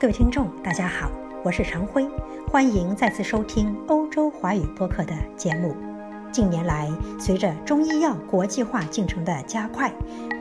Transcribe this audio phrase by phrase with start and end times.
[0.00, 1.10] 各位听众，大家好，
[1.44, 2.08] 我是常辉，
[2.50, 5.76] 欢迎再次收听欧洲华语播客的节目。
[6.32, 9.92] 近年来，随着中医药国际化进程的加快，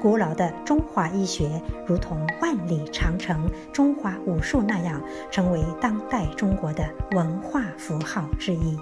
[0.02, 8.80] 古老的中华医学如同万里长城、中华武术那样，成为当代中国的文化符号之一。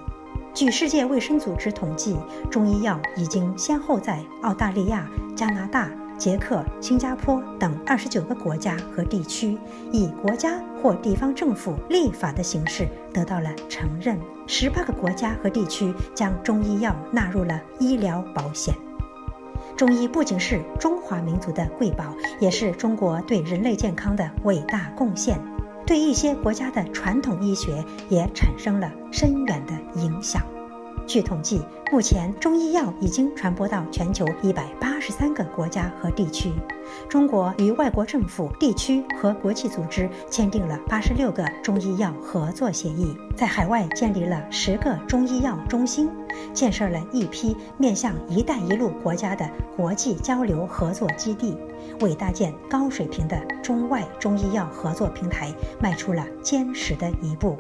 [0.54, 2.16] 据世界卫生组织统计，
[2.52, 5.90] 中医药已经先后在澳大利亚、加拿大。
[6.18, 9.58] 捷克、新加坡等二十九个国家和地区，
[9.92, 14.20] 以国家或地方政府立法的形式得到了承认。
[14.48, 18.74] 十八个国家和地区将中医药纳入了医疗保险。
[19.76, 22.06] 中医不仅是中华民族的瑰宝，
[22.40, 25.40] 也是中国对人类健康的伟大贡献，
[25.86, 30.42] 对一些国家的传统医学也产生了深远的影响。
[31.08, 36.52] 据统计，目前中医药已经传播到全球一百八十三个国家和地区。
[37.08, 46.10] 中国与外国政府、地区和国际组织签订了八十六个中医药合作协议，在海外建立了十个中医药中心，
[46.54, 51.58] 建设了一批面向“一带一路”国家的国际交流合作基地，
[52.02, 57.58] 为搭建高水平的中外中医药合作平台迈出了坚实的一步。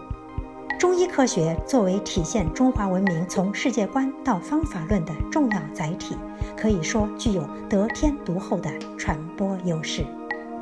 [0.77, 6.15] 中医科学作为体现中华文明从世界观到方法论的重要载体，
[6.55, 10.05] 可以说具有得天独厚的传播优势。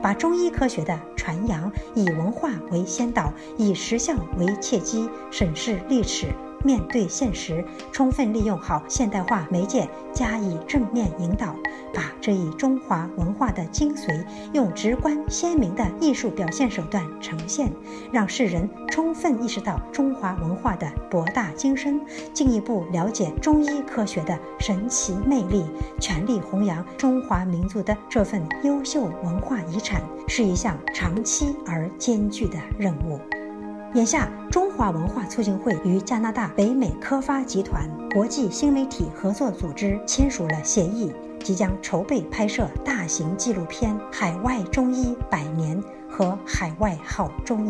[0.01, 6.27] 把中医科学的传扬以文化为先导，以实相为契机，审视历史。
[6.65, 11.55] 面对现实，充分利用好现代化媒介加以正面引导，
[11.93, 17.71] 把这一中华文化的精髓用直观鲜明的艺术表现手段呈现，
[18.11, 22.01] 让世人充分意识到中华文化的博大精深，
[22.33, 25.63] 进一步了解中医科学的神奇魅力，
[25.99, 33.19] 全力弘扬中华民族的这份优秀文化遗产，是一项长期而艰巨的任务。
[33.93, 47.69] 眼下，中华文化促进会与加拿大北美科发集团国际新媒体合作组织签署了协议，即将筹备拍摄大型纪录片《海外中医百年》和《海外好中医》。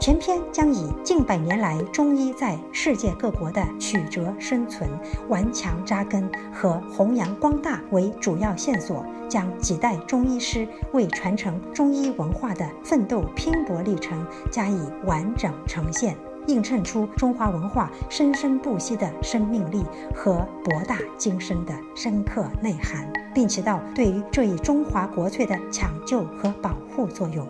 [0.00, 4.88] 全篇将以近百年来中医在世界各国的曲折生存、
[5.28, 16.16] 顽强扎根和弘扬光大为主要线索，将几代中医师为传承中医文化的奋斗拼搏历程加以完整呈现，
[16.46, 19.84] 映衬出中华文化生生不息的生命力
[20.14, 27.44] 和博大精深的深刻内涵，并起到对于这一中华国粹的抢救和保护作用。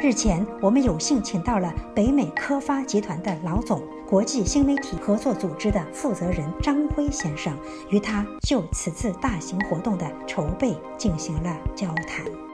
[0.00, 7.56] 日前，我们有幸请到了北美科发集团的老总、国际新媒体合作组织的负责人张辉先生，
[7.90, 12.51] 与他就此次大型活动的筹备进行了交谈。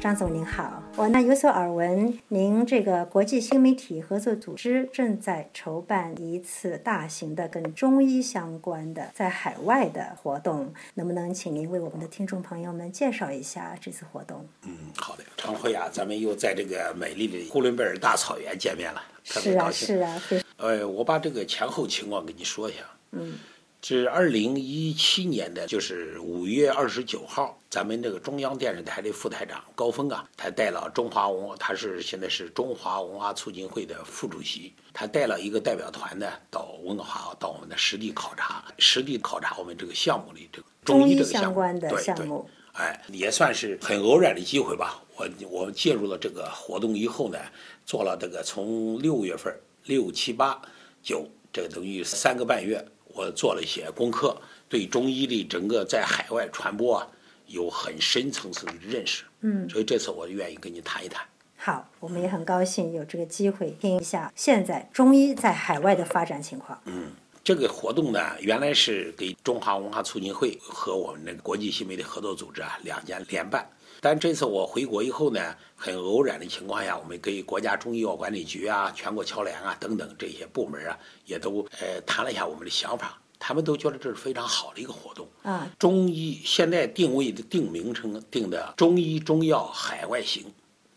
[0.00, 14.46] 张总您好，我呢有所耳闻，您这个国际新媒体合作组织正在筹办一次大型的跟中医相关的在海外的活动，能不能请您为我们的听众朋友们介绍一下这次活动？
[14.62, 19.88] 嗯，好的，常辉啊，咱们又在这个美丽的呼伦贝尔大草原见面了，特别高兴。
[19.88, 20.42] 是啊，是啊。
[20.58, 22.78] 呃，我把这个前后情况给你说一下。
[23.10, 23.36] 嗯。
[23.80, 45.02] 是二零一七年的，就是五月二十九号，咱们这个中央电视台的副台长高峰啊，他带了中华文，他是现在是中华文化促进会的副主席，他带了一个代表团呢，到温哥华到我们的实地考察，实地考察我们这个项目里这个中医这个项目，对对，哎，也算是很偶然的机会吧。
[45.16, 47.38] 我我介入了这个活动以后呢，
[47.86, 50.60] 做了这个从六月份六七八
[51.02, 52.84] 九，这个等于三个半月。
[53.14, 54.36] 我做了一些功课，
[54.68, 57.08] 对中医的整个在海外传播啊，
[57.46, 59.24] 有很深层次的认识。
[59.40, 61.24] 嗯，所以这次我愿意跟你谈一谈。
[61.56, 66.80] 好，我们也很高兴有这个机会听一下现在中医在海外的发展情况。
[66.84, 67.10] 嗯，
[67.42, 73.68] 这个活动呢，原来是给中华文化促进会和我们那个国际新媒体合作组织啊两家联办。
[74.00, 85.26] 但这次我回国以后呢，很偶然的情况下，我们给国家中医药管理局啊、全国侨联啊等等这些部门啊，也都呃谈了一下我们的想法，他们都觉得这是非常好的一个活动。
[85.42, 85.68] 啊。
[85.78, 90.44] 中医现在定位的定名称定的中医中药海外行，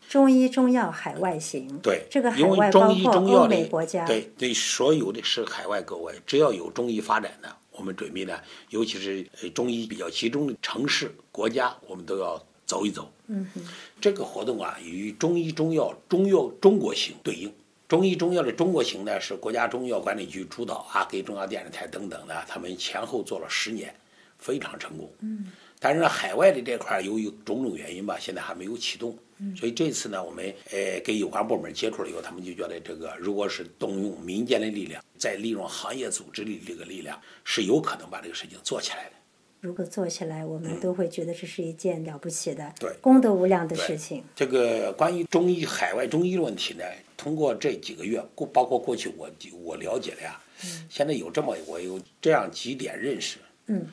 [0.08, 2.06] 中医中药海外行，对。
[2.08, 8.38] 这个因为中医中药美国家，对对，所有的是海外各位，只要有中医发展的，我们准备呢，
[8.70, 12.40] 尤其是中医比较集中的城市国家，我们都要。
[12.66, 13.62] 走一走，嗯哼，
[14.00, 17.52] 这个活动啊，与中医中药中药中国行对应。
[17.88, 23.94] 中医中药的中国行呢，是国家中药管理局主导啊，给中央电视台等等的，他们前后做了十年，
[24.38, 25.12] 非常成功。
[25.20, 29.16] 嗯，但是呢海外的这块由于种种原因吧，现在还没有启动。
[29.56, 39.16] 所以这次呢，我们呃跟有关部门接触了以后，他们就觉得这个如果是动用民间的力量，再利用行业组织的这个力量，是有可能把这个事情做起来的。
[39.62, 44.24] 如果做起来，我们都会觉得这是一件了不起的、对功德无量的事情。
[44.34, 46.82] 这个关于中医海外中医的问题呢，
[47.16, 49.30] 通过这几个月，过包括过去我
[49.62, 53.38] 我了解了呀，嗯现在有这么我有这样几点认识。
[53.66, 53.86] 嗯，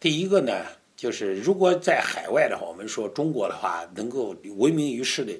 [0.00, 0.66] 第一个呢，
[0.96, 5.32] 就是如果在海外的话，我们说中国的话，能够闻名于世的，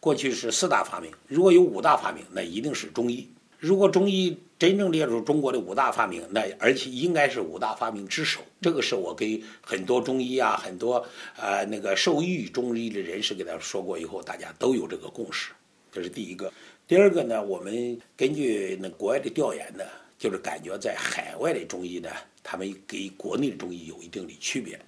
[0.00, 3.28] 过去是四大发明，如果有五大发明，那一定是中医。
[3.58, 8.40] 如果中医真正列入中国的五大发明，那而且应该是五大发明之首。
[8.60, 11.06] 这个是我给很多中医啊，很多
[11.36, 15.52] 呃那个受益于中医的人士给他说过以后，大家都有这个共识。
[15.90, 16.52] 这是第一个。
[16.86, 19.84] 第二个呢，我们根据那国外的调研呢，
[20.18, 22.10] 就是感觉在海外的中医呢，
[22.42, 24.78] 他们跟国内的中医有一定的区别。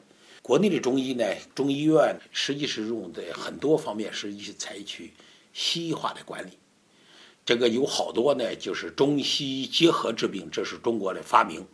[0.43, 1.25] 国内的中医呢，
[1.55, 5.11] 中医院实际是用在很多方面实际是采取
[5.53, 6.51] 西医化的管理。
[7.49, 11.67] 这个有好多呢，就是中西医结合治病，这是中国的发明。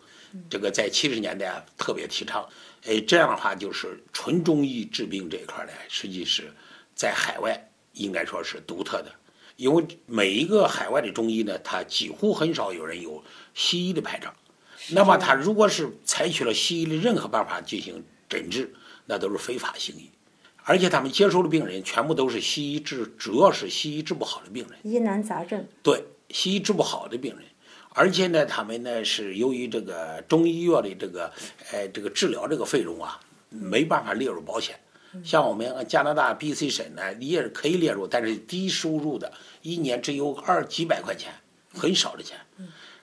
[0.49, 2.49] 这个在七十年代特别提倡。
[2.87, 6.53] 哎，这样的话就是纯中医治病这一块呢，实际是
[6.95, 9.13] 在海外应该说是独特的。
[9.57, 14.33] 因为每一个海外的中医呢，它几乎很少有人有西医的牌照。
[14.91, 18.73] 那么他如果是采取了西医的任何办法进行诊治，
[19.07, 20.09] 那都是非法行医。
[20.67, 24.79] 而且他们接收的病人全部都是西医治，主要是西医治不好的病人。
[24.83, 27.45] 疑难杂症，对，西医治不好的病人，
[27.91, 31.31] 而且呢，他们呢是由于这个中医药的这个，
[31.71, 33.21] 呃，这个治疗这个费用啊，
[33.51, 34.81] 没办法列入保险。
[35.23, 39.33] 像我们加拿大 B.C 省呢，你也是可以列入，但是低收入的，
[39.63, 41.33] 一年只有二几百块钱，
[41.73, 42.39] 很少的钱。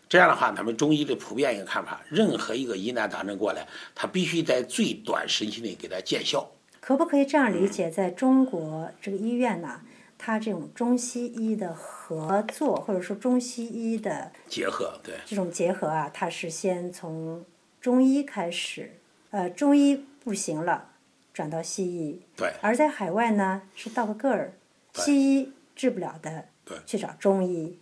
[0.10, 3.66] 这样的话，他们中医的普遍一个看法，任何一个疑难杂症过来，
[3.96, 6.52] 他必须在最短时期内给他见效。
[6.98, 7.90] 可不可以这样理解？
[7.90, 9.82] 在中国这个医院呢，
[10.18, 17.44] 它这种中西医的合作，或者说中西医的结合，对，这种结合啊，它是先从
[17.80, 18.92] 中医开始，
[19.32, 20.90] 呃，中医不行了，
[21.34, 22.22] 转到西医。
[22.36, 24.54] 对，而在海外呢，是倒个个儿，
[24.94, 27.80] 西医治不了的对，去找中医。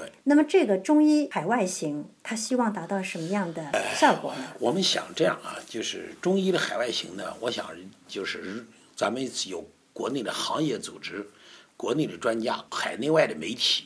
[0.00, 0.12] 对。
[0.24, 4.44] 那么这个中医海外行，它希望达到什么样的效果呢？
[4.58, 7.70] 我们想这样啊，就是中医的海外行呢，我想
[8.08, 8.64] 就是
[8.96, 11.28] 咱们有国内的行业组织、
[11.76, 13.84] 国内的专家、海内外的媒体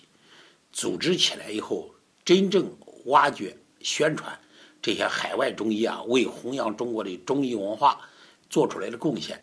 [0.72, 1.94] 组织起来以后，
[2.25, 2.76] 真正
[3.06, 4.38] 挖掘、宣传
[4.81, 8.00] 这些海外中医啊，为弘扬中国的中医文化
[8.49, 9.43] 做出来的贡献。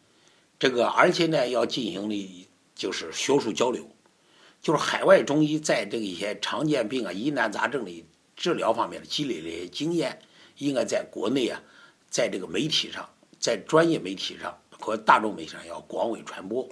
[0.60, 3.90] 这个而且呢，要进行的就是学术交流，
[4.62, 8.06] 就是海外中医在这一些常见病啊、疑难杂症的
[8.36, 10.20] 治疗方面的积累的经验，
[10.58, 11.62] 应该在国内啊，
[12.10, 13.10] 在这个媒体上，
[13.40, 16.68] 在专业媒体上和大众媒体上要广为传播。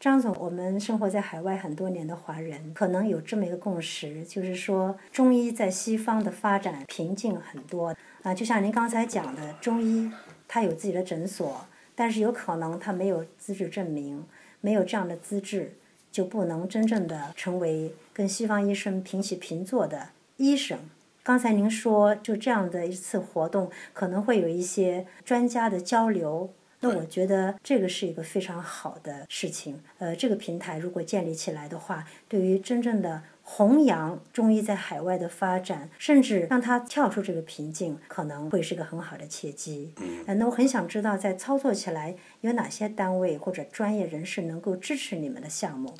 [0.00, 8.34] 张总，我们生活在海外很多年的华人，可能有这么一个共识，就是说中医在西方的发展瓶颈很多啊。
[8.34, 10.10] 就像您刚才讲的，中医
[10.46, 11.64] 它有自己的诊所，
[11.94, 14.26] 但是有可能它没有资质证明，
[14.60, 15.74] 没有这样的资质，
[16.14, 20.78] 就不能真正的成为跟西方医生平起平坐的医生。
[21.24, 26.48] 刚才您说，就这样的一次活动，可能会有一些专家的交流。
[26.78, 29.82] 那我觉得这个是一个非常好的事情。
[29.98, 39.92] 呃，这个平台如果建立起来的话，对于真正的弘扬中医在海外的发展，甚至让它跳出这个瓶颈，可能会是个很好的契机。
[40.00, 45.94] 嗯，那我很想知道，在操作起来有哪些单位或者专业人士能够支持你们的项目？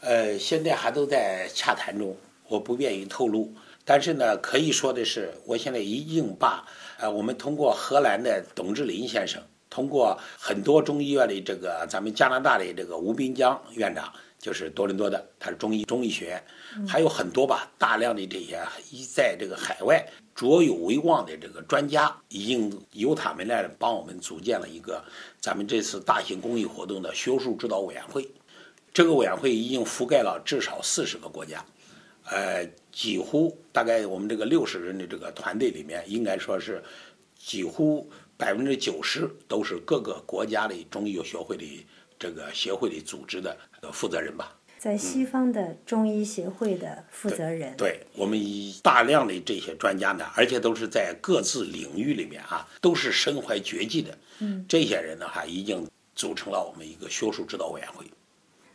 [0.00, 2.16] 呃，现在还都在洽谈中，
[2.48, 3.52] 我不便于透露。
[3.84, 6.64] 但是呢，可以说的是，我现在已经把
[6.98, 14.12] 呃，我们通过荷兰的董志林先生，通过很多中医院的这个咱们加拿大的这个吴斌江院长，
[14.42, 16.44] 就是多伦多的，他是中医中医学院，
[16.86, 25.00] 还有很多吧，大量的这些一在这个海外卓有威望的这个专家，已经由他们来帮我们组建了一个
[25.40, 28.28] 咱们这次大型公益活动的学术指导委员会。
[28.92, 31.64] 这个委员会已经覆盖了至少四十个国家，
[32.24, 36.82] 呃，几乎大概我们这个六十人的这个团队里面，应该说是
[37.38, 41.86] 几乎百分之九十都是各个国家的中医药学会的
[42.22, 44.56] 这个协会的组织的呃负责人吧。
[44.78, 54.16] 在西方的中医协会的负责人，对我们以大量的这些专家呢，而且都是在各自领域里面啊，都是身怀绝技的。
[54.38, 58.06] 嗯，这些人呢，哈，已经组成了我们一个学术指导委员会。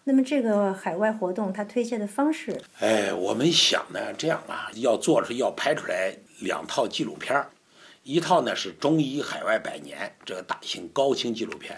[0.04, 7.50] 那么这个海外活动它推荐的方式，哎，我们想呢，这样啊，要做出要拍出来两套纪录片儿，
[8.04, 11.78] 一套呢是《中医海外百年》这个大型高清纪录片，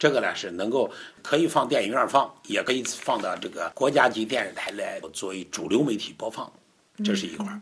[0.00, 0.90] 这个呢是能够
[1.22, 6.50] 可以放电影院放，也可以放到这个国家级电视台来作为主流媒体播放，
[7.04, 7.60] 这是一块儿。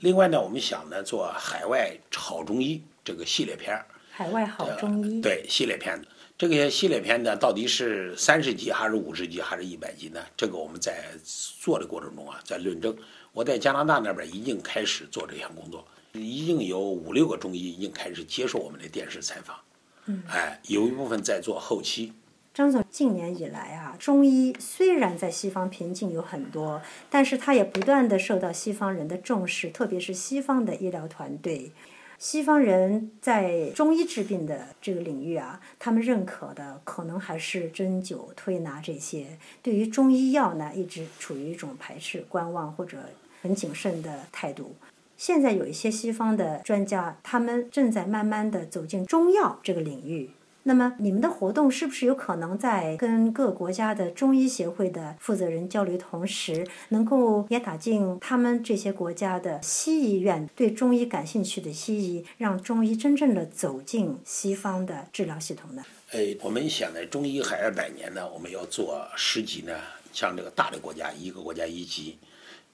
[0.00, 3.84] 另外呢，我们想呢做海外好中医这个系列片儿。
[4.12, 5.20] 海外好中医。
[5.20, 6.00] 对系列片，
[6.38, 10.20] 这个系列片呢，到底是三十集还是五十集还是一百集呢？
[10.36, 12.96] 这个我们在做的过程中啊，在论证。
[13.32, 19.56] 我在加拿大那边已经开始做这项工作，已经有五六个中医已经开始接受我们的电视采访。
[20.06, 22.12] 嗯，哎，有一部分在做后期。
[22.54, 31.72] 张总，近年以来啊，中医虽然在西方瓶颈有很多，但是它也不断的受到西方人的重视，特别是西方的医疗团队。
[32.18, 39.38] 西方人在中医治病的这个领域啊，他们认可的可能还是针灸、推拿这些。
[39.62, 42.98] 对于中医药呢，一直处于一种排斥、观望或者
[43.40, 44.76] 很谨慎的态度。
[45.24, 50.32] 现在有一些西方的专家，他们正在慢慢的走进中药这个领域。
[50.64, 65.84] 那么，你们的活动是不是有可能在跟各国家的中医协会的负责人交流同时，能够也打进他们这些国家的西医院，对中医感兴趣的西医，让中医真正的走进西方的治疗系统呢？
[66.10, 69.72] 哎，我们想呢，中医海外百年呢，我们要做十级呢，
[70.12, 72.18] 像这个大的国家，一个国家一级。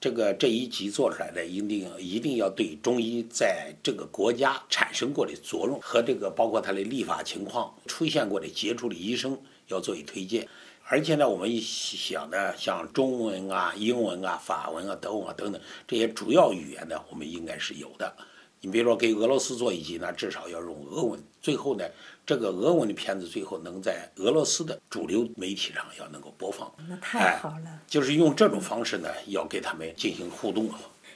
[0.01, 9.37] 这个这一集做出来的，一定一定要对中医在这个国家产生过的作用和这个包括它的立法情况出现过的杰出的医生
[9.67, 10.47] 要做一推荐。
[10.91, 18.15] 而且呢，我们想呢，像中文啊、英文啊、法文啊、德文啊等等这些主要语言呢，我们应该是有的。
[18.61, 21.21] 你比如说给俄罗斯做一集呢，至少要用俄文。
[21.41, 21.85] 最后呢，
[22.29, 26.71] 这个俄文的片子最后能在俄罗斯的主流媒体上要能够播放。
[26.87, 27.81] 那太好了。
[27.87, 30.69] 就是用这种方式呢，要给他们进行互动。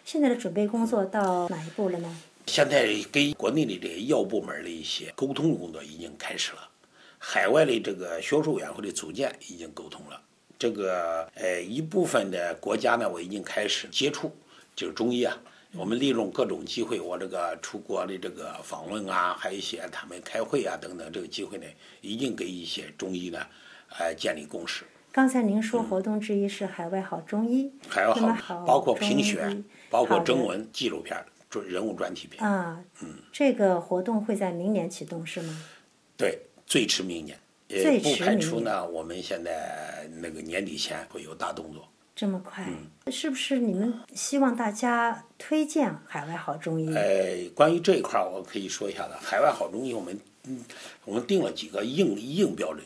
[0.03, 2.17] 现在的准备工作到哪一步了呢？
[2.47, 6.67] 现在跟国内的这个药部门的一些沟通工作已经开始了，
[7.19, 10.19] 海外的这个学术委员会的组建已经沟通了。
[10.57, 14.31] 这个呃一部分的国家呢，我已经开始接触，
[14.75, 15.37] 就是中医啊。
[15.75, 21.65] 我们利用各种机会，我这个出国的这个访问啊，还有一些他们开会啊等等，这个机会呢，
[22.01, 23.39] 一定给一些中医呢，
[23.97, 24.83] 呃，建立共识。
[25.11, 31.17] 刚才您说活动之一是海外好中医，海外好，包括评选，包括征文纪录片、
[31.49, 32.47] 专人物专题片。
[32.47, 35.59] 啊，嗯，这个活动会在明年启动是吗？
[36.15, 37.35] 对，最迟明年，
[37.67, 41.87] 也不排除呢，我们现在那个年底前会有大动作。
[42.15, 42.67] 这么快，
[43.11, 46.93] 是不是你们希望大家推荐海外好中医？
[46.93, 49.15] 呃，关于这一块儿，我可以说一下子。
[49.19, 50.63] 海外好中医，我们嗯，
[51.05, 52.85] 我们定了几个硬硬标准，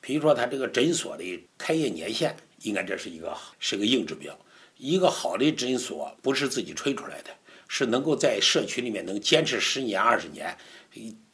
[0.00, 1.24] 比如说他这个诊所的
[1.58, 4.38] 开业年限，应该这是一个是个硬指标。
[4.76, 7.30] 一个好的诊所不是自己吹出来的，
[7.66, 10.56] 是能够在社区里面能坚持十年、二十年、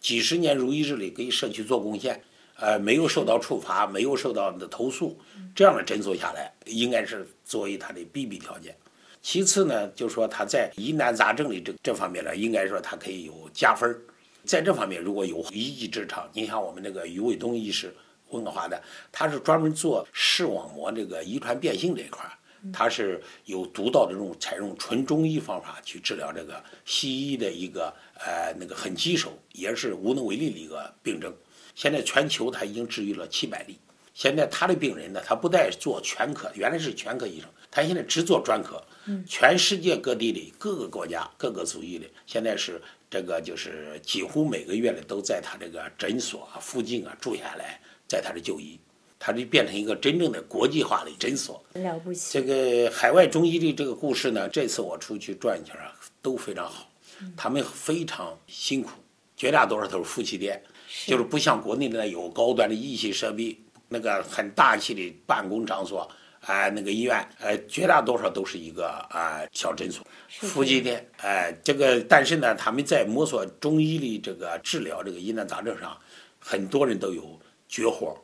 [0.01, 2.23] 几十年如一日的给社区做贡献。
[2.57, 5.19] 呃，没有受到处罚，没有受到的投诉，
[5.55, 8.75] 这样的诊所下来，应该是作为他的必备条件。
[9.21, 14.01] 其次呢，就说他在疑难杂症的这这方面呢，应该说他可以有加分儿。
[14.45, 17.95] 在这方面，如果有一技之长，你像我们那个于卫东医师，
[18.29, 18.81] 温哥华的，
[19.11, 22.33] 他是专门做视网膜这个遗传变性这一块儿，
[22.71, 31.35] 他是有独到的这种采用纯中医方法去治疗这个西医的一个呃那个很棘手也是无能为力的一个病症。
[31.75, 33.79] 现在全球他已经治愈了七百例。
[34.15, 38.81] 现在他的病人呢，他不再做全科，原来是全科医生，他现在只做专科。
[39.07, 39.25] 嗯。
[39.29, 48.79] 全世界各地的各个国家各个族裔的，现在是这个就是几乎每个月的都在他这个诊所附近啊住下来，在他的就医，
[49.19, 51.61] 他就变成一个真正的国际化的诊所。
[51.73, 52.39] 了不起。
[52.39, 56.89] 这个海外中医的这个故事呢，这次我出去转一圈啊，都非常好。
[57.37, 58.91] 他们非常辛苦，
[59.37, 60.63] 绝大多数都是夫妻店。
[61.07, 63.59] 就是不像国内的有高端的仪器设备，
[63.89, 66.09] 那个很大气的办公场所，
[66.41, 75.99] 哎，那个医院，呃，绝大多数都是一个啊小诊所、夫妻店，哎，这个但是呢，他们在摸索中医的这个治疗这个疑难杂症上，
[76.39, 78.17] 很多人都有绝活。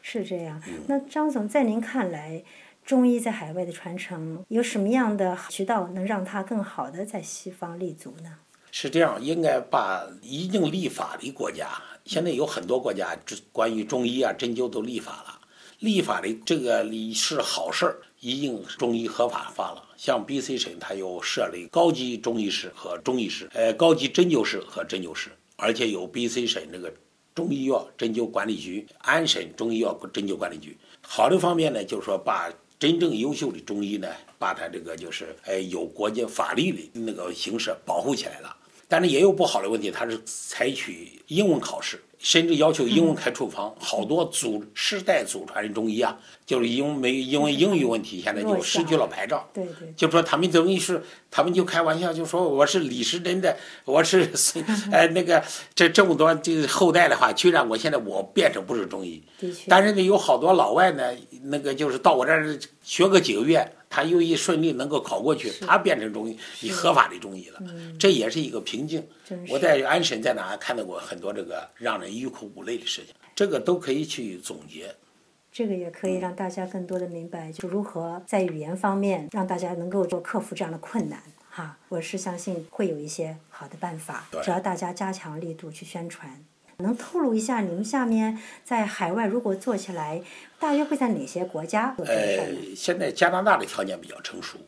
[0.00, 0.62] 是这样。
[0.86, 2.42] 那张总，在您看来，
[2.84, 8.38] 中医在海外的传承有什么样的渠道能让它更好的在西方立足呢？
[8.70, 11.68] 是这样，应该把已经立法的国家。
[12.04, 15.40] 现在有很多国家，这关于中医啊、针灸都立法了。
[15.78, 19.82] 立法的这个是好事儿，已经中医合法化了。
[19.96, 26.92] 像 B.C 省，它有设立高级中医师和中医师，呃，高级针灸师和针灸师，而且有 B.C 省这个
[27.34, 30.76] 中医药针灸管理局、安省中医药针灸管理局。
[31.02, 34.08] 好的方面呢，就是说把真正优秀的中医呢，
[34.38, 38.56] 把它这个就是呃有国家法律的那个形式保护起来了。
[38.94, 42.00] 但是也有不好的问题，它是采取英文考试。
[42.16, 49.46] 甚至要求英文开处方，好多祖世代祖传的中医啊，就是因为没因为英语问题，现在就失去了牌照。
[49.52, 49.92] 对对。
[49.94, 54.30] 就说他们等于是，他们就开玩笑，就说我是李时珍的，我是
[54.90, 59.22] 呃那个这这么多这后代的话，居然我现在我变成不是中医。
[59.68, 63.70] 但是呢，有好多老外呢，那个就是到我这儿学个几个月。
[63.94, 67.62] 他又一顺利能够考过去，他变成中医，你合法的中医了，
[67.96, 69.06] 这也是一个瓶颈。
[69.48, 74.92] 我在安省在哪看到过很多这个让人欲哭无泪的事情，这个都可以去总结。
[75.52, 81.22] 这个也可以让大家更多的明白，就如何在语言方面让大家能够做克服这样的困难。
[81.48, 86.44] 哈，我是相信会有一些好的办法，只要大家加强力度去宣传。
[86.78, 90.22] 能透露一下你们下面在海外如果做起来，
[90.58, 91.94] 大约会在哪些国家？
[91.98, 94.58] 呃，现在加拿大的条件比较成熟，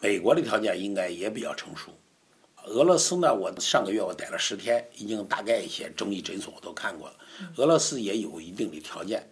[0.00, 1.90] 美国的条件应该也比较成熟。
[2.64, 7.14] 俄罗斯呢，我上个月我待了十天，已经大概一些中医诊所我都看过了。
[7.56, 9.24] 俄罗斯也有一定的条件，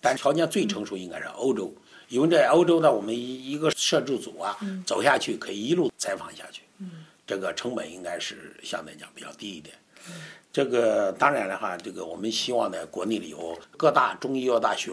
[0.00, 1.72] 但条件最成熟应该是欧洲，
[2.08, 6.62] 因为在欧洲呢，我们一一个摄制组啊，走下去可以一路采访下去，
[7.24, 9.76] 这个成本应该是相对讲比较低一点。
[10.52, 14.92] 这个当然的话，这个我们希望呢，国内里有各大中医药大学，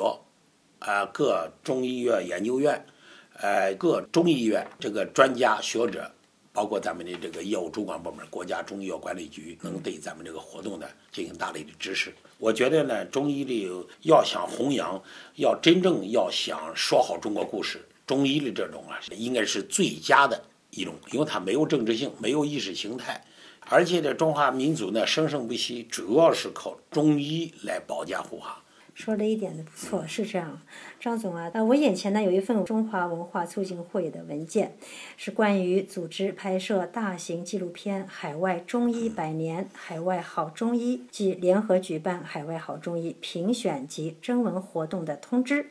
[0.80, 2.86] 啊，各中医药研究院，
[3.34, 6.10] 呃，各中医院这个专家学者，
[6.54, 12.14] 包括咱们的这个业务主管部门，国家中医药管理局，能对咱们这个活动呢进行大力的支持。
[12.38, 15.02] 我觉得呢，中医的要想弘扬，
[15.36, 23.22] 要真正要想说好中国故事，中医的这种啊，应该是最佳的一种，因为它没有政治性，没有意识形态。
[23.70, 28.58] 而且呢中华民族呢生生不息，主要是靠中医来保驾护航。
[29.00, 30.62] 说的一点都不错，是这样，
[31.00, 34.76] 张总啊，那我眼前呢有一份中华文化促进会的文件，
[35.16, 45.68] 是关于组织拍摄大型纪录片《海外中医百年》、海外好中医及联合举办海外好中医评选及征文活动的通知。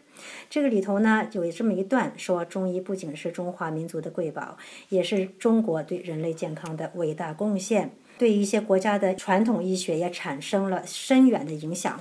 [0.49, 4.57] 这个里头呢有这么一段说，中医不仅是中华民族的瑰宝，
[4.89, 12.01] 也是中国对人类健康的伟大贡献，对一些国家的传统医学也产生了深远的影响。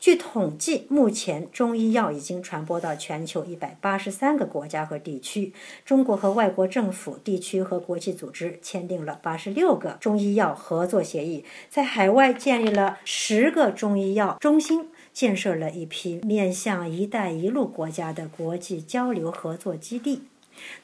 [0.00, 5.52] 据统计，目前中医药已经传播到全球一百八十三个国家和地区。
[5.84, 20.22] 中国和外国政府、地区和国际组织签订了八十六个中医药合作协议，在海外建立了十个中医药中心，建设了一批面向“一带一路”国家的国际交流合作基地。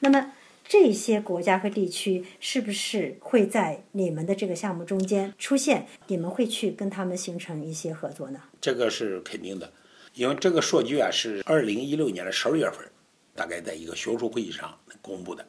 [0.01, 0.33] 那么，
[0.69, 5.87] 这些国家和地区是不是会在你们的这个项目中间出现？
[6.09, 8.41] 你们会去跟他们形成一些合作呢？
[8.61, 9.73] 这个是肯定的，
[10.15, 12.79] 因为这个数据啊是二零一六年的十二月份，
[13.35, 15.47] 大概在一个学术会议上公布的。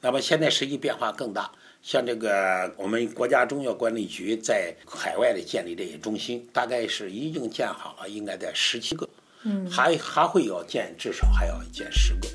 [0.00, 1.50] 那么现在实际变化更大，
[1.82, 9.08] 像这个我们国家中药管理局在海外的建立这些中心，大概是已经建好了，应该在十七个，
[9.44, 12.28] 嗯，还还会要建，至少还要建十个，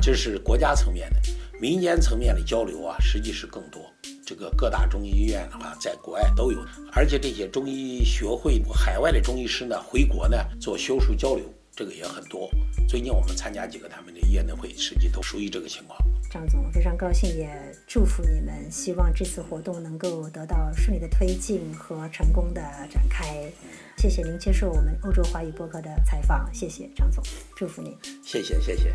[0.00, 1.16] 这是国家层面的。
[1.60, 3.82] 民间层面的交流啊，实际是更多。
[4.24, 12.48] 这个各大中医医院的话，在国外都有，而且这些中医学会海外的中医师呢，回国呢做学术交流，这个也很多。
[12.88, 15.98] 最近我们参加几个他们的业内会，实际都属于这个情况。
[16.30, 17.50] 张总非常高兴，也
[17.86, 23.50] 祝福你们，希望这次活动能够得到顺利的推进和成功的展开。
[23.96, 27.24] 谢谢您接受我们欧洲华语播客的采访，谢谢张总，
[27.56, 27.96] 祝福您。
[28.22, 28.94] 谢谢谢谢。